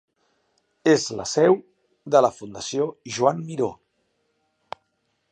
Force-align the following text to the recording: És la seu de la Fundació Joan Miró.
És 0.93 1.03
la 1.17 1.25
seu 1.31 1.57
de 2.15 2.21
la 2.25 2.31
Fundació 2.37 2.87
Joan 3.17 3.43
Miró. 3.51 3.69